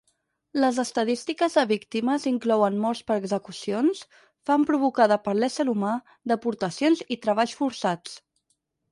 Les 0.61 0.77
estadístiques 0.83 1.57
de 1.57 1.63
víctimes 1.71 2.23
inclouen 2.31 2.79
morts 2.85 3.01
per 3.09 3.17
execucions, 3.19 4.01
fam 4.51 4.65
provocada 4.69 5.17
per 5.27 5.35
l'ésser 5.41 5.65
humà, 5.73 5.91
deportacions 6.33 7.03
i 7.17 7.19
treballs 7.27 7.53
forçats. 7.61 8.17